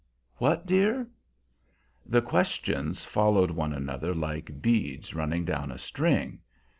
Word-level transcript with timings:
What, 0.37 0.65
dear?" 0.65 1.05
The 2.07 2.23
questions 2.23 3.05
followed 3.05 3.51
one 3.51 3.71
another 3.71 4.15
like 4.15 4.59
beads 4.59 5.13
running 5.13 5.45
down 5.45 5.71
a 5.71 5.77
string. 5.77 6.39